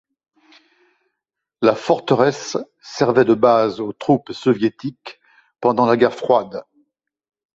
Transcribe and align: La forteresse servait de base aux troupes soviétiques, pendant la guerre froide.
La 1.61 1.75
forteresse 1.75 2.57
servait 2.81 3.23
de 3.23 3.35
base 3.35 3.79
aux 3.79 3.93
troupes 3.93 4.31
soviétiques, 4.31 5.19
pendant 5.59 5.85
la 5.85 5.95
guerre 5.95 6.15
froide. 6.15 6.63